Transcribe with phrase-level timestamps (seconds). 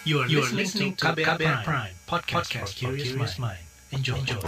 [0.00, 3.60] You are, you are listening to KBR, KBR Prime, Prime podcast, podcast for curious mind.
[3.92, 4.16] Enjoy.
[4.16, 4.40] Enjoy.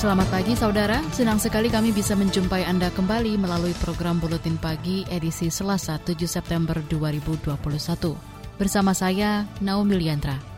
[0.00, 5.52] Selamat pagi saudara, senang sekali kami bisa menjumpai Anda kembali melalui program Buletin Pagi edisi
[5.52, 7.52] Selasa 7 September 2021.
[8.56, 10.55] Bersama saya, Naomi Liandra.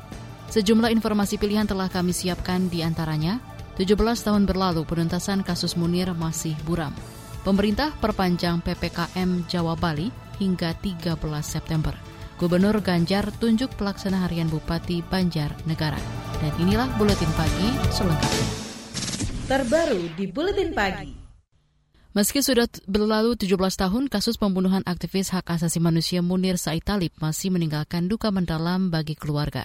[0.49, 3.41] Sejumlah informasi pilihan telah kami siapkan di antaranya,
[3.77, 6.91] 17 tahun berlalu penuntasan kasus Munir masih buram.
[7.45, 11.95] Pemerintah perpanjang PPKM Jawa Bali hingga 13 September.
[12.39, 15.99] Gubernur Ganjar tunjuk pelaksana harian Bupati Banjar Negara.
[16.39, 18.69] Dan inilah Buletin Pagi selengkapnya
[19.49, 21.09] terbaru di Buletin Pagi.
[22.13, 27.49] Meski sudah berlalu 17 tahun, kasus pembunuhan aktivis hak asasi manusia Munir Said Talib masih
[27.49, 29.65] meninggalkan duka mendalam bagi keluarga.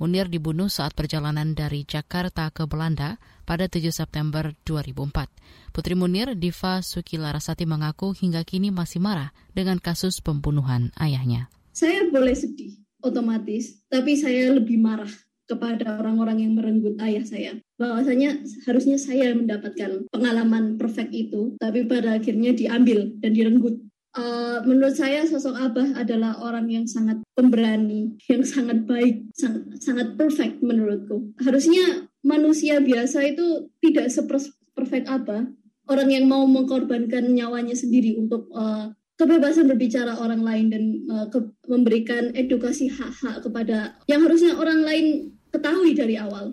[0.00, 5.76] Munir dibunuh saat perjalanan dari Jakarta ke Belanda pada 7 September 2004.
[5.76, 11.52] Putri Munir, Diva Sukilarasati mengaku hingga kini masih marah dengan kasus pembunuhan ayahnya.
[11.76, 15.12] Saya boleh sedih, otomatis, tapi saya lebih marah
[15.44, 17.52] kepada orang-orang yang merenggut ayah saya.
[17.76, 23.89] Bahwasanya harusnya saya mendapatkan pengalaman perfect itu, tapi pada akhirnya diambil dan direnggut.
[24.10, 30.18] Uh, menurut saya sosok Abah adalah orang yang sangat pemberani, yang sangat baik, sangat, sangat
[30.18, 31.30] perfect menurutku.
[31.38, 35.46] Harusnya manusia biasa itu tidak seperfect Abah.
[35.86, 41.38] Orang yang mau mengorbankan nyawanya sendiri untuk uh, kebebasan berbicara orang lain dan uh, ke,
[41.70, 46.50] memberikan edukasi hak-hak kepada yang harusnya orang lain ketahui dari awal.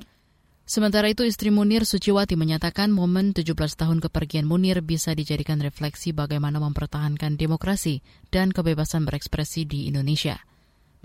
[0.67, 6.59] Sementara itu istri Munir Suciwati menyatakan momen 17 tahun kepergian Munir bisa dijadikan refleksi bagaimana
[6.59, 8.03] mempertahankan demokrasi
[8.35, 10.43] dan kebebasan berekspresi di Indonesia.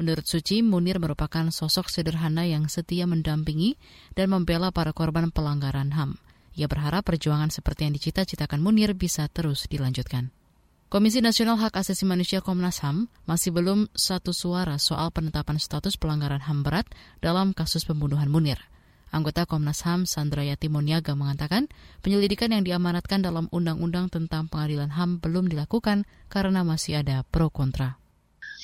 [0.02, 3.78] Menurut Suci, Munir merupakan sosok sederhana yang setia mendampingi
[4.18, 6.18] dan membela para korban pelanggaran HAM.
[6.58, 10.34] Ia berharap perjuangan seperti yang dicita-citakan Munir bisa terus dilanjutkan.
[10.90, 16.42] Komisi Nasional Hak Asasi Manusia Komnas HAM masih belum satu suara soal penetapan status pelanggaran
[16.42, 16.90] HAM berat
[17.22, 18.71] dalam kasus pembunuhan Munir.
[19.12, 21.68] Anggota Komnas HAM Sandra Yati Moniaga mengatakan
[22.00, 28.00] penyelidikan yang diamanatkan dalam Undang-Undang tentang Pengadilan HAM belum dilakukan karena masih ada pro kontra.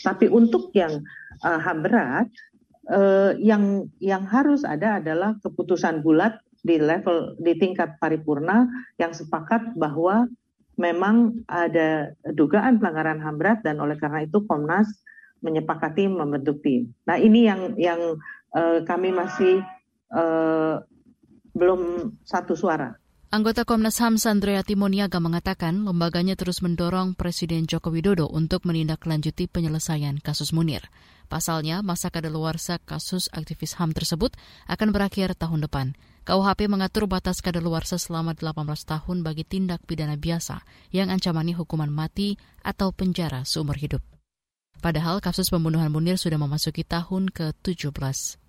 [0.00, 1.04] Tapi untuk yang
[1.44, 2.32] uh, HAM berat,
[2.88, 8.66] uh, yang yang harus ada adalah keputusan bulat di level di tingkat paripurna
[8.96, 10.26] yang sepakat bahwa
[10.80, 14.88] memang ada dugaan pelanggaran HAM berat dan oleh karena itu Komnas
[15.44, 16.96] menyepakati membentuk tim.
[17.04, 18.00] Nah ini yang yang
[18.56, 19.60] uh, kami masih
[20.12, 20.76] uh,
[21.52, 21.80] belum
[22.22, 22.94] satu suara.
[23.28, 30.16] Anggota Komnas HAM Sandrea Timoniaga mengatakan lembaganya terus mendorong Presiden Joko Widodo untuk menindaklanjuti penyelesaian
[30.24, 30.88] kasus Munir.
[31.28, 34.32] Pasalnya, masa kadaluarsa kasus aktivis HAM tersebut
[34.64, 35.92] akan berakhir tahun depan.
[36.24, 42.40] KUHP mengatur batas kadaluarsa selama 18 tahun bagi tindak pidana biasa yang ancamannya hukuman mati
[42.64, 44.00] atau penjara seumur hidup.
[44.80, 48.47] Padahal kasus pembunuhan Munir sudah memasuki tahun ke-17.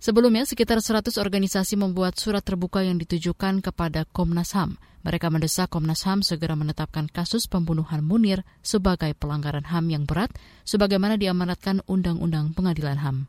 [0.00, 4.80] Sebelumnya, sekitar 100 organisasi membuat surat terbuka yang ditujukan kepada Komnas HAM.
[5.04, 10.32] Mereka mendesak Komnas HAM segera menetapkan kasus pembunuhan Munir sebagai pelanggaran HAM yang berat,
[10.64, 13.28] sebagaimana diamanatkan Undang-Undang Pengadilan HAM.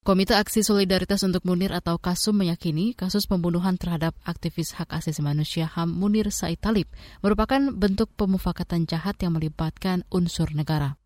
[0.00, 5.68] Komite Aksi Solidaritas untuk Munir atau KASUM meyakini kasus pembunuhan terhadap aktivis hak asasi manusia
[5.68, 6.88] HAM Munir Said Talib
[7.20, 10.96] merupakan bentuk pemufakatan jahat yang melibatkan unsur negara.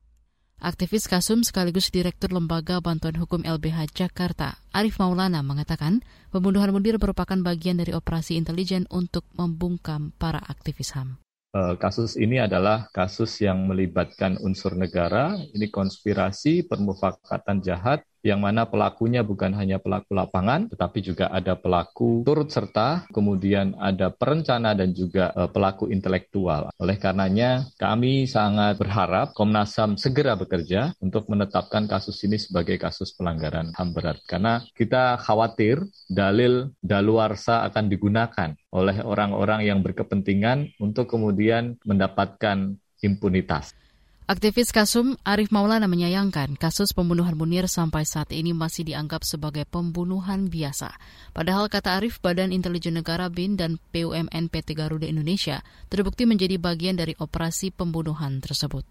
[0.63, 7.35] Aktivis Kasum sekaligus Direktur Lembaga Bantuan Hukum LBH Jakarta, Arif Maulana mengatakan pembunuhan Munir merupakan
[7.43, 11.19] bagian dari operasi intelijen untuk membungkam para aktivis HAM.
[11.51, 18.65] Eh, kasus ini adalah kasus yang melibatkan unsur negara, ini konspirasi, permufakatan jahat, yang mana
[18.71, 24.95] pelakunya bukan hanya pelaku lapangan, tetapi juga ada pelaku turut serta, kemudian ada perencana dan
[24.95, 26.71] juga uh, pelaku intelektual.
[26.79, 33.11] Oleh karenanya, kami sangat berharap Komnas HAM segera bekerja untuk menetapkan kasus ini sebagai kasus
[33.13, 34.23] pelanggaran HAM berat.
[34.25, 43.75] Karena kita khawatir dalil daluarsa akan digunakan oleh orang-orang yang berkepentingan untuk kemudian mendapatkan impunitas.
[44.23, 50.47] Aktivis Kasum Arif Maulana menyayangkan kasus pembunuhan Munir sampai saat ini masih dianggap sebagai pembunuhan
[50.47, 50.95] biasa.
[51.35, 56.95] Padahal kata Arif, Badan Intelijen Negara BIN dan BUMN PT Garuda Indonesia terbukti menjadi bagian
[56.95, 58.87] dari operasi pembunuhan tersebut.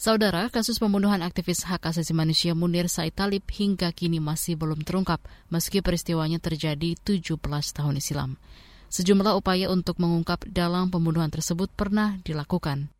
[0.00, 5.20] Saudara, kasus pembunuhan aktivis hak asasi manusia Munir Said Talib hingga kini masih belum terungkap
[5.52, 7.36] meski peristiwanya terjadi 17
[7.76, 8.40] tahun silam.
[8.88, 12.95] Sejumlah upaya untuk mengungkap dalam pembunuhan tersebut pernah dilakukan.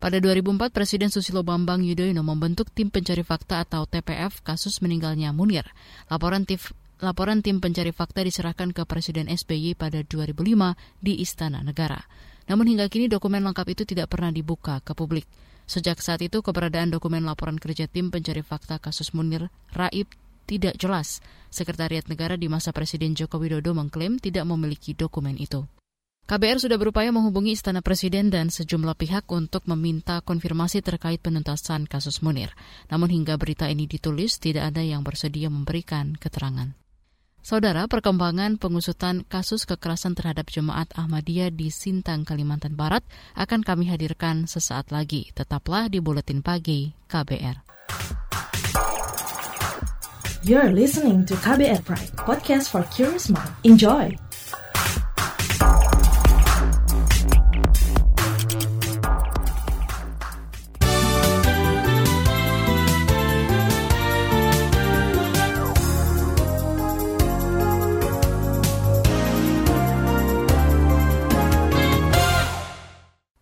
[0.00, 5.68] Pada 2004, Presiden Susilo Bambang Yudhoyono membentuk tim pencari fakta atau TPF kasus meninggalnya Munir.
[6.08, 6.56] Laporan tim
[7.04, 10.40] laporan tim pencari fakta diserahkan ke Presiden SBY pada 2005
[11.04, 12.00] di Istana Negara.
[12.48, 15.28] Namun hingga kini dokumen lengkap itu tidak pernah dibuka ke publik.
[15.68, 20.08] Sejak saat itu, keberadaan dokumen laporan kerja tim pencari fakta kasus Munir Raib
[20.48, 21.20] tidak jelas.
[21.52, 25.68] Sekretariat Negara di masa Presiden Joko Widodo mengklaim tidak memiliki dokumen itu.
[26.26, 32.22] KBR sudah berupaya menghubungi Istana Presiden dan sejumlah pihak untuk meminta konfirmasi terkait penuntasan kasus
[32.22, 32.54] Munir.
[32.90, 36.76] Namun hingga berita ini ditulis, tidak ada yang bersedia memberikan keterangan.
[37.40, 43.00] Saudara, perkembangan pengusutan kasus kekerasan terhadap jemaat Ahmadiyah di Sintang, Kalimantan Barat
[43.32, 45.32] akan kami hadirkan sesaat lagi.
[45.32, 47.64] Tetaplah di Buletin Pagi KBR.
[50.44, 53.52] You're listening to KBR Pride, podcast for curious mind.
[53.64, 54.29] Enjoy!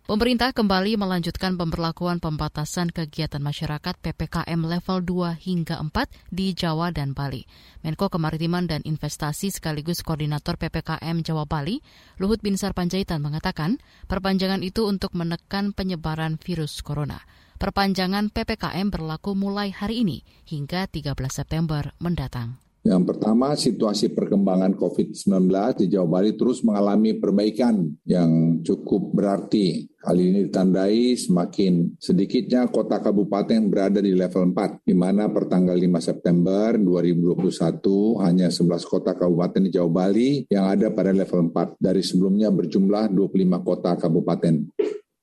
[0.09, 7.13] Pemerintah kembali melanjutkan pemberlakuan pembatasan kegiatan masyarakat PPKM level 2 hingga 4 di Jawa dan
[7.13, 7.45] Bali.
[7.85, 11.85] Menko Kemaritiman dan Investasi sekaligus Koordinator PPKM Jawa Bali,
[12.17, 13.77] Luhut Binsar Panjaitan mengatakan,
[14.09, 17.21] perpanjangan itu untuk menekan penyebaran virus corona.
[17.61, 22.57] Perpanjangan PPKM berlaku mulai hari ini hingga 13 September mendatang.
[22.79, 25.51] Yang pertama, situasi perkembangan COVID-19
[25.83, 29.83] di Jawa Bali terus mengalami perbaikan yang cukup berarti.
[29.99, 35.99] Hal ini ditandai semakin sedikitnya kota kabupaten berada di level 4, di mana pertanggal 5
[35.99, 41.99] September 2021 hanya 11 kota kabupaten di Jawa Bali yang ada pada level 4, dari
[41.99, 44.55] sebelumnya berjumlah 25 kota kabupaten.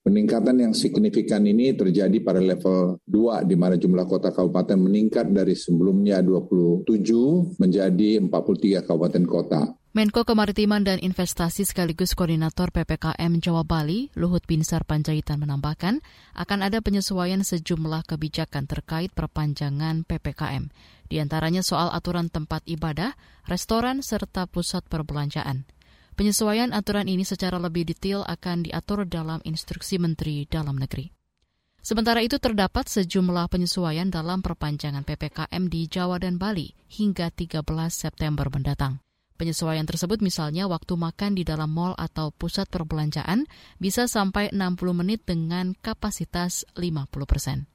[0.06, 5.58] Peningkatan yang signifikan ini terjadi pada level 2 di mana jumlah kota kabupaten meningkat dari
[5.58, 6.86] sebelumnya 27
[7.58, 9.74] menjadi 43 kabupaten kota.
[9.98, 15.98] Menko Kemaritiman dan Investasi sekaligus Koordinator PPKM Jawa Bali, Luhut Binsar Panjaitan menambahkan,
[16.38, 20.70] akan ada penyesuaian sejumlah kebijakan terkait perpanjangan PPKM,
[21.10, 23.18] di antaranya soal aturan tempat ibadah,
[23.50, 25.66] restoran, serta pusat perbelanjaan.
[26.16, 31.12] Penyesuaian aturan ini secara lebih detail akan diatur dalam instruksi Menteri Dalam Negeri.
[31.84, 37.60] Sementara itu terdapat sejumlah penyesuaian dalam perpanjangan PPKM di Jawa dan Bali hingga 13
[37.92, 39.04] September mendatang.
[39.36, 43.44] Penyesuaian tersebut misalnya waktu makan di dalam mal atau pusat perbelanjaan
[43.76, 47.68] bisa sampai 60 menit dengan kapasitas 50 persen.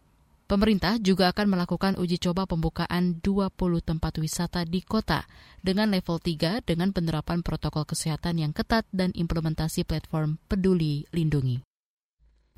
[0.52, 3.56] Pemerintah juga akan melakukan uji coba pembukaan 20
[3.88, 5.24] tempat wisata di kota
[5.64, 11.71] dengan level 3 dengan penerapan protokol kesehatan yang ketat dan implementasi platform peduli lindungi.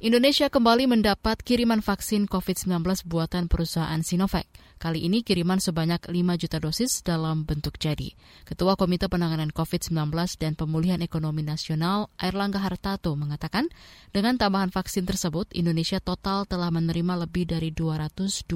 [0.02, 4.50] Indonesia kembali mendapat kiriman vaksin COVID-19 buatan perusahaan Sinovac.
[4.82, 8.18] Kali ini kiriman sebanyak 5 juta dosis dalam bentuk jadi.
[8.42, 9.94] Ketua Komite Penanganan COVID-19
[10.42, 13.70] dan Pemulihan Ekonomi Nasional Airlangga Hartato mengatakan,
[14.10, 18.50] dengan tambahan vaksin tersebut, Indonesia total telah menerima lebih dari 225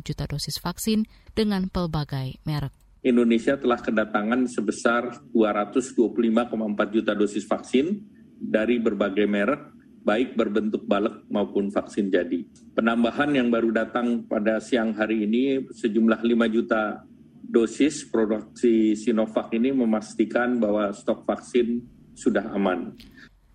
[0.00, 1.04] juta dosis vaksin
[1.36, 2.72] dengan pelbagai merek.
[3.04, 8.08] Indonesia telah kedatangan sebesar 225,4 juta dosis vaksin
[8.40, 12.42] dari berbagai merek baik berbentuk balek maupun vaksin jadi.
[12.74, 17.06] Penambahan yang baru datang pada siang hari ini sejumlah 5 juta
[17.42, 21.82] dosis produksi Sinovac ini memastikan bahwa stok vaksin
[22.14, 22.94] sudah aman.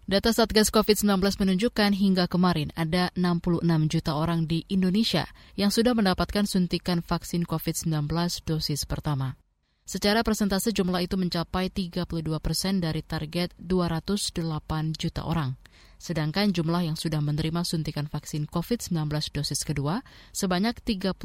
[0.08, 5.28] Data Satgas COVID-19 menunjukkan hingga kemarin ada 66 juta orang di Indonesia
[5.60, 8.08] yang sudah mendapatkan suntikan vaksin COVID-19
[8.48, 9.36] dosis pertama.
[9.84, 12.08] Secara persentase jumlah itu mencapai 32
[12.40, 15.60] persen dari target 208 juta orang.
[15.98, 21.18] Sedangkan jumlah yang sudah menerima suntikan vaksin COVID-19 dosis kedua sebanyak 38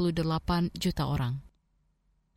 [0.75, 1.45] juta orang.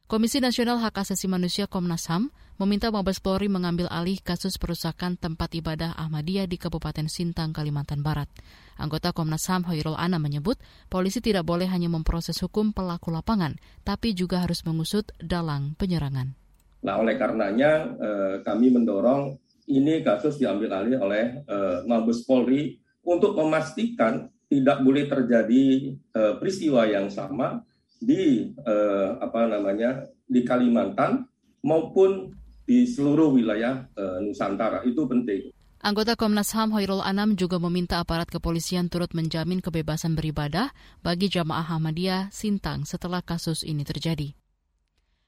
[0.06, 2.30] Komisi Nasional Hak Asasi Manusia Komnas HAM
[2.62, 8.30] meminta Mabes Polri mengambil alih kasus perusakan tempat ibadah Ahmadiyah di Kabupaten Sintang, Kalimantan Barat.
[8.78, 10.62] Anggota Komnas HAM Hoirul Ana menyebut,
[10.94, 16.38] polisi tidak boleh hanya memproses hukum pelaku lapangan, tapi juga harus mengusut dalang penyerangan.
[16.86, 19.34] Nah, oleh karenanya eh, kami mendorong
[19.66, 26.86] ini kasus diambil alih oleh uh, Mabes Polri untuk memastikan tidak boleh terjadi uh, peristiwa
[26.86, 27.66] yang sama
[27.98, 31.26] di uh, apa namanya di Kalimantan
[31.66, 32.34] maupun
[32.66, 35.54] di seluruh wilayah uh, Nusantara itu penting.
[35.86, 40.74] Anggota Komnas HAM Hoirul Anam juga meminta aparat kepolisian turut menjamin kebebasan beribadah
[41.06, 44.34] bagi jamaah Ahmadiyah Sintang setelah kasus ini terjadi.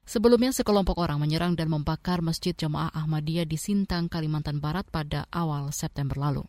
[0.08, 5.76] Sebelumnya sekelompok orang menyerang dan membakar Masjid Jamaah Ahmadiyah di Sintang, Kalimantan Barat pada awal
[5.76, 6.48] September lalu.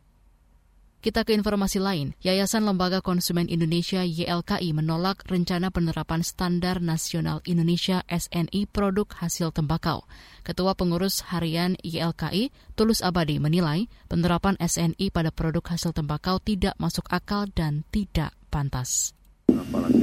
[0.98, 2.14] Kita ke informasi lain.
[2.22, 10.06] Yayasan Lembaga Konsumen Indonesia YLKI menolak rencana penerapan Standar Nasional Indonesia SNI produk hasil tembakau.
[10.46, 17.06] Ketua Pengurus Harian YLKI, Tulus Abadi, menilai penerapan SNI pada produk hasil tembakau tidak masuk
[17.10, 19.14] akal dan tidak pantas.
[19.50, 20.02] Apalagi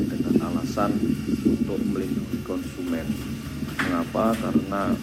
[0.51, 0.91] alasan
[1.45, 3.07] untuk melindungi konsumen.
[3.81, 4.37] Mengapa?
[4.37, 4.93] Karena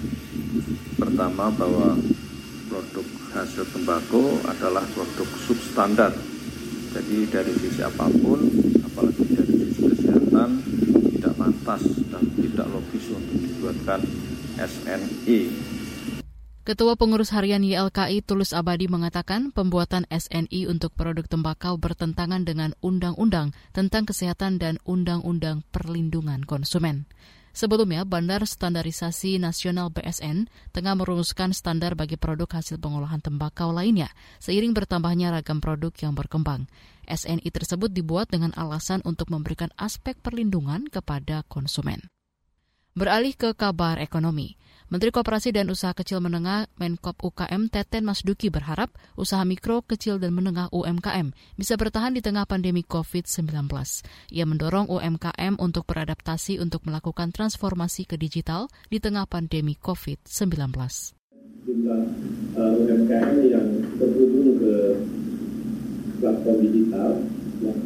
[0.98, 1.98] pertama bahwa
[2.70, 6.12] produk hasil tembakau adalah produk substandar.
[6.92, 8.40] Jadi dari sisi apa pun,
[8.84, 10.50] apalagi dari sisi kesehatan,
[11.16, 11.82] tidak pantas
[12.12, 14.00] dan tidak logis untuk dibuatkan
[14.60, 15.38] SNI.
[16.62, 23.50] Ketua Pengurus Harian YLKI Tulus Abadi mengatakan pembuatan SNI untuk produk tembakau bertentangan dengan Undang-Undang
[23.74, 27.10] tentang Kesehatan dan Undang-Undang Perlindungan Konsumen.
[27.50, 34.70] Sebelumnya, Bandar Standarisasi Nasional BSN tengah merumuskan standar bagi produk hasil pengolahan tembakau lainnya, seiring
[34.70, 36.70] bertambahnya ragam produk yang berkembang.
[37.10, 42.06] SNI tersebut dibuat dengan alasan untuk memberikan aspek perlindungan kepada konsumen.
[42.94, 44.61] Beralih ke kabar ekonomi.
[44.92, 50.36] Menteri Koperasi dan Usaha Kecil Menengah Menkop UKM Teten Masduki berharap usaha mikro, kecil, dan
[50.36, 53.72] menengah UMKM bisa bertahan di tengah pandemi COVID-19.
[54.36, 60.60] Ia mendorong UMKM untuk beradaptasi untuk melakukan transformasi ke digital di tengah pandemi COVID-19.
[61.64, 62.02] Jumlah
[62.60, 64.76] uh, UMKM yang terhubung ke
[66.20, 67.16] platform digital
[67.64, 67.80] yang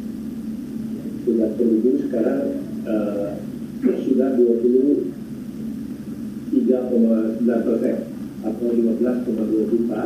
[1.22, 2.42] sudah terhubung sekarang
[2.82, 3.30] uh,
[4.02, 5.15] sudah 20
[6.56, 7.96] 3,9 persen
[8.40, 10.00] atau 15,2 juta.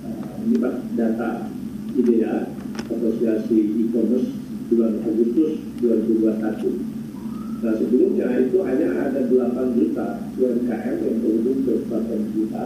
[0.00, 0.56] Uh, ini
[0.96, 1.52] data
[1.92, 2.48] IDEA,
[2.88, 4.32] Asosiasi E-Commerce
[4.72, 7.60] bulan Agustus 2021.
[7.62, 10.06] Nah sebelumnya itu hanya ada 8 juta
[10.40, 12.64] UMKM yang terhubung ke platform kita.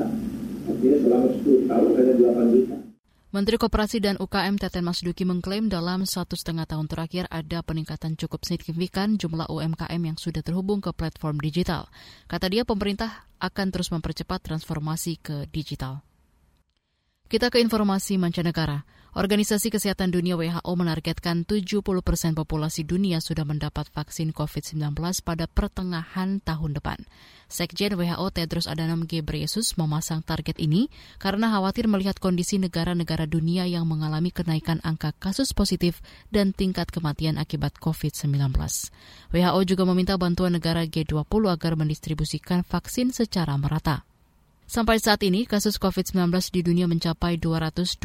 [0.70, 2.85] Artinya selama 10 tahun hanya 8 juta.
[3.36, 8.48] Menteri Koperasi dan UKM Teten Masduki mengklaim dalam satu setengah tahun terakhir ada peningkatan cukup
[8.48, 11.84] signifikan jumlah UMKM yang sudah terhubung ke platform digital.
[12.32, 16.00] Kata dia, pemerintah akan terus mempercepat transformasi ke digital.
[17.26, 18.86] Kita ke informasi mancanegara.
[19.18, 24.94] Organisasi Kesehatan Dunia WHO menargetkan 70 persen populasi dunia sudah mendapat vaksin COVID-19
[25.26, 27.02] pada pertengahan tahun depan.
[27.50, 30.86] Sekjen WHO Tedros Adhanom Ghebreyesus memasang target ini
[31.18, 35.98] karena khawatir melihat kondisi negara-negara dunia yang mengalami kenaikan angka kasus positif
[36.30, 38.54] dan tingkat kematian akibat COVID-19.
[39.34, 44.06] WHO juga meminta bantuan negara G20 agar mendistribusikan vaksin secara merata.
[44.66, 48.02] Sampai saat ini, kasus COVID-19 di dunia mencapai 221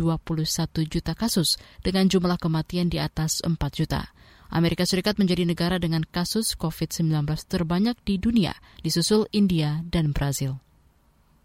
[0.85, 4.13] juta kasus dengan jumlah kematian di atas 4 juta.
[4.53, 8.53] Amerika Serikat menjadi negara dengan kasus COVID-19 terbanyak di dunia,
[8.85, 10.61] disusul India dan Brazil.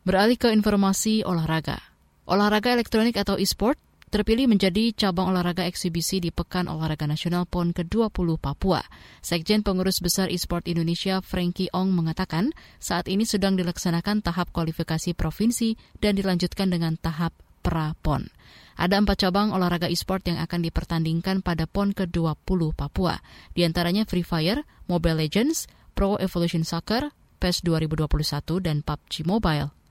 [0.05, 1.81] Beralih ke informasi olahraga.
[2.29, 8.39] Olahraga elektronik atau e-sport terpilih menjadi cabang olahraga eksibisi di Pekan Olahraga Nasional PON ke-20
[8.39, 8.83] Papua.
[9.19, 15.75] Sekjen Pengurus Besar Esport Indonesia Frankie Ong mengatakan saat ini sedang dilaksanakan tahap kualifikasi provinsi
[15.99, 17.35] dan dilanjutkan dengan tahap
[17.67, 18.31] pra-PON.
[18.79, 23.19] Ada empat cabang olahraga e-sport yang akan dipertandingkan pada PON ke-20 Papua,
[23.57, 27.11] di antaranya Free Fire, Mobile Legends, Pro Evolution Soccer,
[27.43, 29.86] PES 2021, dan PUBG Mobile.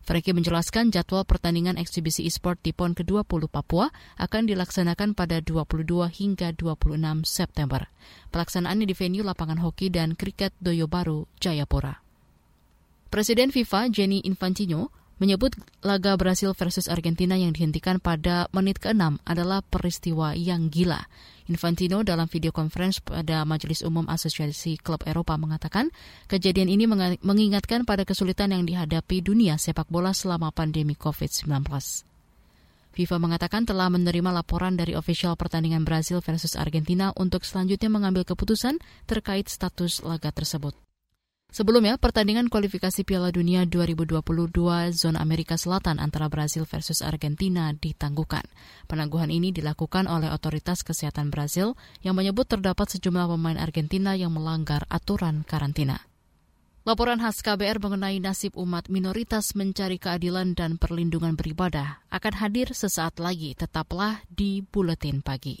[0.00, 6.56] Frankie menjelaskan jadwal pertandingan eksibisi e-sport di PON ke-20 Papua akan dilaksanakan pada 22 hingga
[6.56, 6.96] 26
[7.28, 7.86] September.
[8.32, 12.00] Pelaksanaannya di venue lapangan hoki dan kriket Doyo Baru, Jayapura.
[13.10, 19.60] Presiden FIFA Jenny Infantino menyebut laga Brasil versus Argentina yang dihentikan pada menit ke-6 adalah
[19.60, 21.04] peristiwa yang gila.
[21.46, 25.92] Infantino dalam video conference pada Majelis Umum Asosiasi Klub Eropa mengatakan
[26.26, 26.88] kejadian ini
[27.20, 31.68] mengingatkan pada kesulitan yang dihadapi dunia sepak bola selama pandemi COVID-19.
[32.90, 38.82] FIFA mengatakan telah menerima laporan dari ofisial pertandingan Brasil versus Argentina untuk selanjutnya mengambil keputusan
[39.06, 40.74] terkait status laga tersebut.
[41.50, 44.22] Sebelumnya, pertandingan kualifikasi Piala Dunia 2022
[44.94, 48.46] zona Amerika Selatan antara Brasil versus Argentina ditangguhkan.
[48.86, 51.74] Penangguhan ini dilakukan oleh otoritas kesehatan Brasil
[52.06, 56.06] yang menyebut terdapat sejumlah pemain Argentina yang melanggar aturan karantina.
[56.86, 63.18] Laporan khas KBR mengenai nasib umat minoritas mencari keadilan dan perlindungan beribadah akan hadir sesaat
[63.18, 63.58] lagi.
[63.58, 65.60] Tetaplah di Buletin Pagi.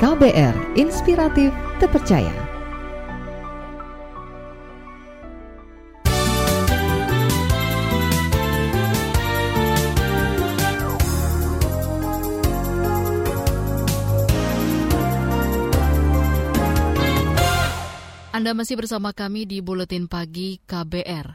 [0.00, 2.32] KBR Inspiratif Terpercaya.
[18.32, 21.28] Anda masih bersama kami di Buletin Pagi KBR.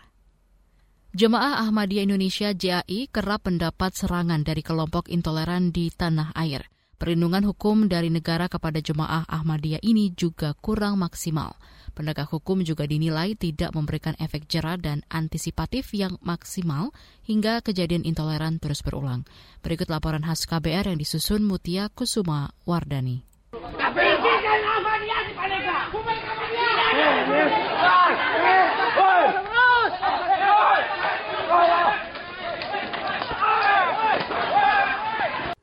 [1.13, 6.75] Jemaah Ahmadiyah Indonesia JAI kerap mendapat serangan dari kelompok intoleran di tanah air.
[6.96, 11.60] Perlindungan hukum dari negara kepada jemaah Ahmadiyah ini juga kurang maksimal.
[11.96, 16.92] Penegak hukum juga dinilai tidak memberikan efek jerah dan antisipatif yang maksimal
[17.24, 19.24] hingga kejadian intoleran terus berulang.
[19.64, 23.24] Berikut laporan khas KBR yang disusun Mutia Kusuma Wardani.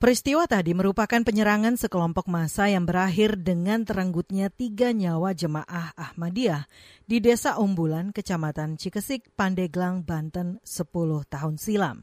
[0.03, 6.67] Peristiwa tadi merupakan penyerangan sekelompok massa yang berakhir dengan terenggutnya tiga nyawa jemaah Ahmadiyah
[7.07, 12.03] di Desa Umbulan, Kecamatan Cikesik, Pandeglang, Banten 10 tahun silam.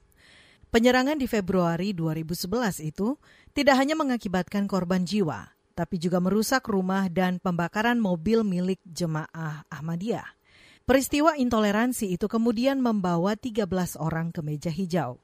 [0.71, 3.19] Penyerangan di Februari 2011 itu
[3.51, 10.39] tidak hanya mengakibatkan korban jiwa, tapi juga merusak rumah dan pembakaran mobil milik jemaah Ahmadiyah.
[10.87, 13.67] Peristiwa intoleransi itu kemudian membawa 13
[13.99, 15.19] orang ke meja hijau.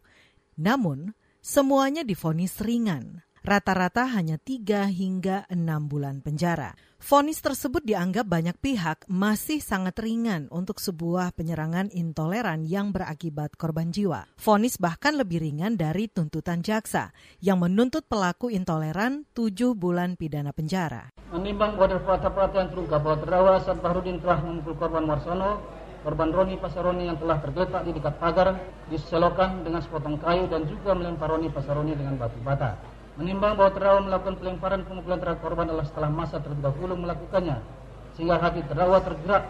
[0.60, 1.16] Namun,
[1.46, 6.74] Semuanya difonis ringan, rata-rata hanya tiga hingga enam bulan penjara.
[6.98, 13.94] Fonis tersebut dianggap banyak pihak masih sangat ringan untuk sebuah penyerangan intoleran yang berakibat korban
[13.94, 14.26] jiwa.
[14.42, 17.14] Fonis bahkan lebih ringan dari tuntutan jaksa
[17.46, 21.14] yang menuntut pelaku intoleran tujuh bulan pidana penjara.
[21.30, 25.62] Menimbang bahwa fakta-fakta yang terungkap bahwa terdakwa Saat Bahrudin telah memukul korban Marsono
[26.06, 28.62] korban Roni Pasaroni yang telah tergeletak di dekat pagar
[28.94, 32.78] diselokan dengan sepotong kayu dan juga melempar Roni Pasaroni dengan batu bata.
[33.18, 37.58] Menimbang bahwa terdakwa melakukan pelemparan pemukulan terhadap korban adalah setelah masa terlebih dahulu melakukannya,
[38.14, 39.44] sehingga hati terdakwa tergerak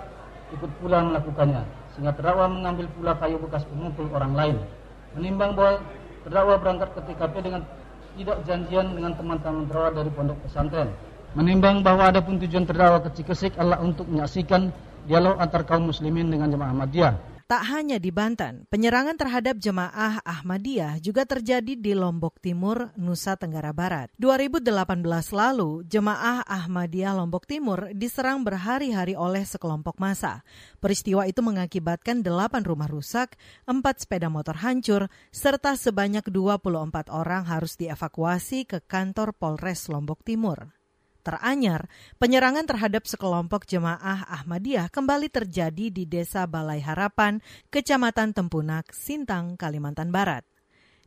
[0.55, 4.55] ikut pula melakukannya, sehingga terdakwa mengambil pula kayu bekas pemukul orang lain.
[5.19, 5.83] Menimbang bahwa
[6.23, 7.61] terdakwa berangkat ke TKP dengan
[8.15, 10.89] tidak janjian dengan teman-teman terdakwa dari pondok pesantren.
[11.35, 14.71] Menimbang bahwa ada pun tujuan terdakwa ke Cikesik adalah untuk menyaksikan
[15.05, 17.35] dialog antar kaum muslimin dengan jemaah Ahmadiyah.
[17.45, 23.69] Tak hanya di Banten, penyerangan terhadap jemaah Ahmadiyah juga terjadi di Lombok Timur, Nusa Tenggara
[23.69, 24.09] Barat.
[24.17, 24.65] 2018
[25.29, 30.41] lalu, jemaah Ahmadiyah Lombok Timur diserang berhari-hari oleh sekelompok massa.
[30.81, 33.37] Peristiwa itu mengakibatkan 8 rumah rusak,
[33.69, 40.74] 4 sepeda motor hancur, serta sebanyak 24 orang harus dievakuasi ke kantor Polres Lombok Timur.
[41.25, 41.89] Teranyar,
[42.21, 47.41] penyerangan terhadap sekelompok jemaah Ahmadiyah kembali terjadi di Desa Balai Harapan,
[47.73, 50.45] Kecamatan Tempunak, Sintang, Kalimantan Barat.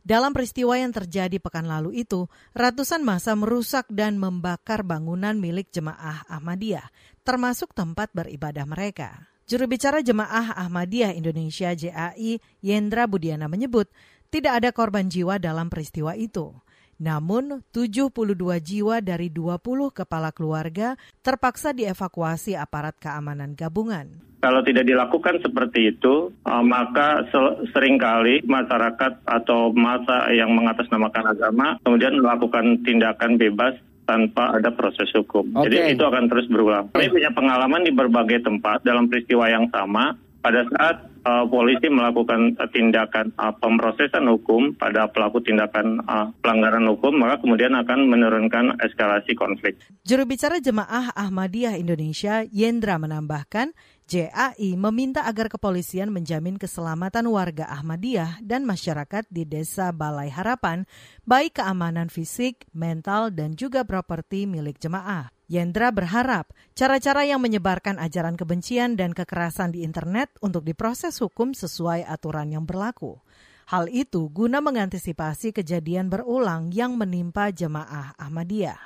[0.03, 6.27] Dalam peristiwa yang terjadi pekan lalu itu, ratusan masa merusak dan membakar bangunan milik jemaah
[6.27, 6.91] Ahmadiyah,
[7.23, 9.23] termasuk tempat beribadah mereka.
[9.47, 13.89] Juru bicara Jemaah Ahmadiyah Indonesia JAI, Yendra Budiana menyebut,
[14.29, 16.53] tidak ada korban jiwa dalam peristiwa itu.
[16.99, 18.11] Namun, 72
[18.59, 24.29] jiwa dari 20 kepala keluarga terpaksa dievakuasi aparat keamanan gabungan.
[24.39, 27.27] Kalau tidak dilakukan seperti itu, eh, maka
[27.75, 33.75] sering kali masyarakat atau masa yang mengatasnamakan agama kemudian melakukan tindakan bebas
[34.07, 35.53] tanpa ada proses hukum.
[35.53, 35.69] Okay.
[35.69, 36.89] Jadi itu akan terus berulang.
[36.89, 42.55] Kami punya pengalaman di berbagai tempat dalam peristiwa yang sama pada saat uh, polisi melakukan
[42.71, 49.35] tindakan uh, pemrosesan hukum pada pelaku tindakan uh, pelanggaran hukum, maka kemudian akan menurunkan eskalasi
[49.35, 49.75] konflik.
[50.07, 53.75] Juru bicara Jemaah Ahmadiyah Indonesia, Yendra menambahkan,
[54.09, 60.89] JAI meminta agar kepolisian menjamin keselamatan warga Ahmadiyah dan masyarakat di Desa Balai Harapan,
[61.29, 65.29] baik keamanan fisik, mental, dan juga properti milik jemaah.
[65.49, 72.05] Yendra berharap cara-cara yang menyebarkan ajaran kebencian dan kekerasan di internet untuk diproses hukum sesuai
[72.05, 73.17] aturan yang berlaku.
[73.65, 78.77] Hal itu guna mengantisipasi kejadian berulang yang menimpa jemaah Ahmadiyah.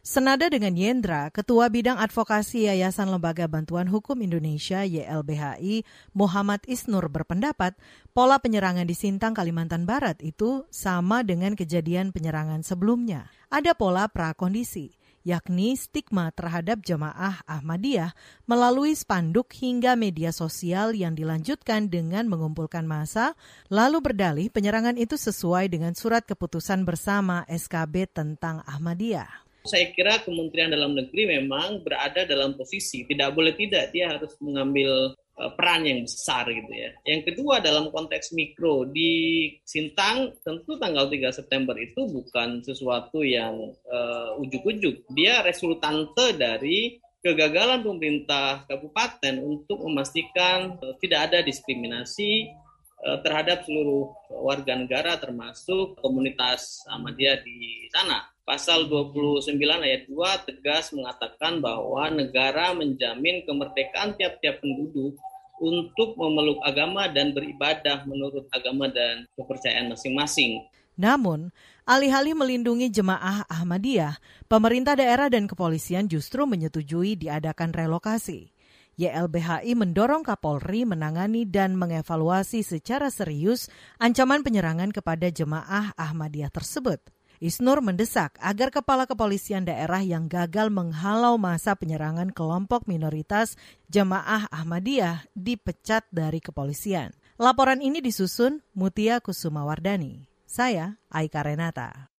[0.00, 5.84] Senada dengan Yendra, Ketua Bidang Advokasi Yayasan Lembaga Bantuan Hukum Indonesia YLBHI
[6.16, 7.76] Muhammad Isnur berpendapat
[8.16, 13.28] pola penyerangan di Sintang Kalimantan Barat itu sama dengan kejadian penyerangan sebelumnya.
[13.52, 14.96] Ada pola prakondisi,
[15.28, 18.16] yakni stigma terhadap jemaah Ahmadiyah
[18.48, 23.36] melalui spanduk hingga media sosial yang dilanjutkan dengan mengumpulkan massa,
[23.68, 29.44] lalu berdalih penyerangan itu sesuai dengan surat keputusan bersama SKB tentang Ahmadiyah.
[29.68, 35.12] Saya kira Kementerian Dalam Negeri memang berada dalam posisi tidak boleh tidak dia harus mengambil
[35.54, 36.90] peran yang besar gitu ya.
[37.06, 43.54] Yang kedua dalam konteks mikro di Sintang tentu tanggal 3 September itu bukan sesuatu yang
[43.86, 45.06] uh, ujuk-ujuk.
[45.14, 52.50] Dia resultante dari kegagalan pemerintah kabupaten untuk memastikan uh, tidak ada diskriminasi
[52.98, 54.10] terhadap seluruh
[54.42, 58.26] warga negara termasuk komunitas Ahmadiyah di sana.
[58.42, 65.14] Pasal 29 ayat 2 tegas mengatakan bahwa negara menjamin kemerdekaan tiap-tiap penduduk
[65.58, 70.64] untuk memeluk agama dan beribadah menurut agama dan kepercayaan masing-masing.
[70.98, 71.54] Namun,
[71.86, 74.18] alih-alih melindungi jemaah Ahmadiyah,
[74.50, 78.50] pemerintah daerah dan kepolisian justru menyetujui diadakan relokasi.
[78.98, 83.70] YLBHI mendorong Kapolri menangani dan mengevaluasi secara serius
[84.02, 86.98] ancaman penyerangan kepada jemaah Ahmadiyah tersebut.
[87.38, 93.54] Isnur mendesak agar kepala kepolisian daerah yang gagal menghalau masa penyerangan kelompok minoritas
[93.86, 97.14] jemaah Ahmadiyah dipecat dari kepolisian.
[97.38, 100.26] Laporan ini disusun Mutia Kusumawardani.
[100.50, 102.10] Saya Aika Renata.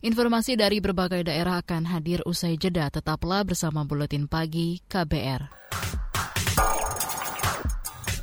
[0.00, 2.88] Informasi dari berbagai daerah akan hadir usai jeda.
[2.88, 5.60] Tetaplah bersama Buletin Pagi KBR.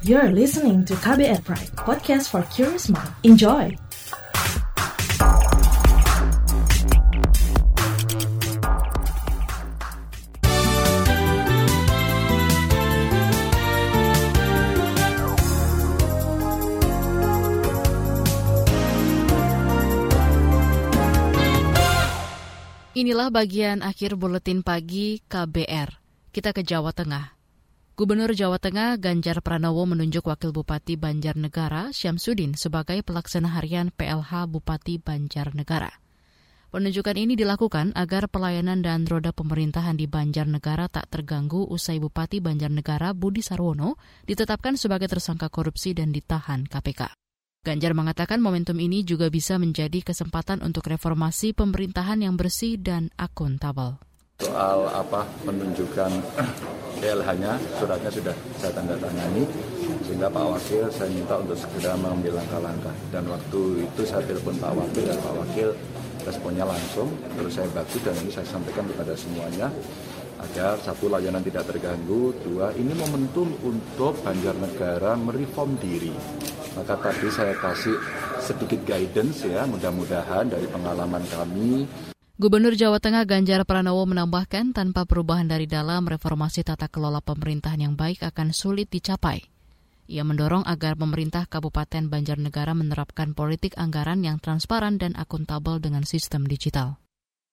[0.01, 3.13] You're listening to KBR Pride, podcast for curious mind.
[3.21, 3.88] Enjoy!
[22.99, 26.03] Inilah bagian akhir buletin pagi KBR.
[26.35, 27.31] Kita ke Jawa Tengah.
[27.95, 34.99] Gubernur Jawa Tengah Ganjar Pranowo menunjuk Wakil Bupati Banjarnegara Syamsuddin sebagai pelaksana harian PLH Bupati
[34.99, 35.95] Banjarnegara.
[36.75, 43.15] Penunjukan ini dilakukan agar pelayanan dan roda pemerintahan di Banjarnegara tak terganggu usai Bupati Banjarnegara
[43.15, 43.95] Budi Sarwono
[44.27, 47.28] ditetapkan sebagai tersangka korupsi dan ditahan KPK.
[47.59, 53.99] Ganjar mengatakan momentum ini juga bisa menjadi kesempatan untuk reformasi pemerintahan yang bersih dan akuntabel.
[54.39, 56.07] Soal apa penunjukan
[57.03, 58.31] PLH-nya, suratnya sudah
[58.63, 59.43] saya tanda tangani,
[60.07, 62.95] sehingga Pak Wakil saya minta untuk segera mengambil langkah-langkah.
[63.11, 65.69] Dan waktu itu saya telepon Pak Wakil dan Pak Wakil
[66.23, 69.67] responnya langsung, terus saya bantu dan ini saya sampaikan kepada semuanya
[70.39, 76.15] agar satu layanan tidak terganggu, dua ini momentum untuk Banjarnegara mereform diri
[76.79, 77.97] maka tadi saya kasih
[78.39, 81.83] sedikit guidance ya, mudah-mudahan dari pengalaman kami.
[82.39, 87.95] Gubernur Jawa Tengah Ganjar Pranowo menambahkan tanpa perubahan dari dalam reformasi tata kelola pemerintahan yang
[87.99, 89.43] baik akan sulit dicapai.
[90.09, 96.47] Ia mendorong agar pemerintah Kabupaten Banjarnegara menerapkan politik anggaran yang transparan dan akuntabel dengan sistem
[96.47, 96.97] digital.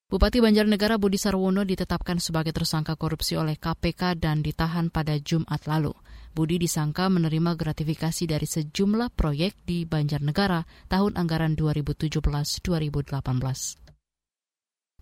[0.07, 5.91] Bupati Banjarnegara Budi Sarwono ditetapkan sebagai tersangka korupsi oleh KPK dan ditahan pada Jumat lalu.
[6.31, 12.23] Budi disangka menerima gratifikasi dari sejumlah proyek di Banjarnegara tahun anggaran 2017-2018.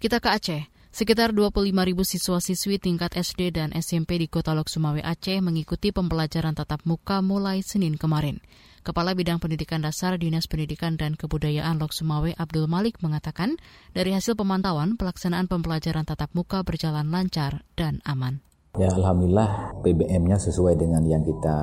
[0.00, 0.73] Kita ke Aceh.
[0.94, 6.54] Sekitar 25 ribu siswa-siswi tingkat SD dan SMP di Kota Lok Sumawe Aceh mengikuti pembelajaran
[6.54, 8.38] tatap muka mulai Senin kemarin.
[8.86, 13.58] Kepala Bidang Pendidikan Dasar Dinas Pendidikan dan Kebudayaan Lok Sumawe Abdul Malik mengatakan,
[13.90, 18.38] dari hasil pemantauan pelaksanaan pembelajaran tatap muka berjalan lancar dan aman.
[18.78, 21.58] Ya alhamdulillah PBM-nya sesuai dengan yang kita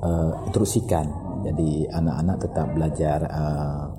[0.00, 1.12] uh, instruksikan.
[1.44, 3.92] Jadi anak-anak tetap belajar uh,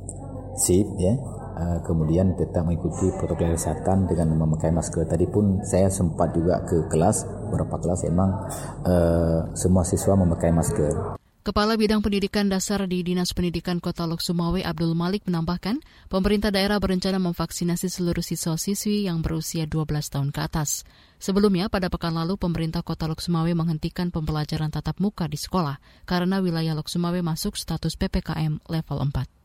[0.58, 1.14] SIP ya.
[1.56, 5.08] Uh, kemudian tetap mengikuti protokol kesehatan dengan memakai masker.
[5.08, 8.28] Tadi pun saya sempat juga ke kelas, beberapa kelas emang
[8.84, 11.16] uh, semua siswa memakai masker.
[11.46, 15.78] Kepala Bidang Pendidikan Dasar di Dinas Pendidikan Kota Lok Sumawe Abdul Malik menambahkan,
[16.10, 20.82] pemerintah daerah berencana memvaksinasi seluruh siswa-siswi yang berusia 12 tahun ke atas.
[21.22, 25.78] Sebelumnya, pada pekan lalu, pemerintah Kota Lok Sumawe menghentikan pembelajaran tatap muka di sekolah
[26.10, 29.45] karena wilayah Lok Sumawe masuk status PPKM level 4.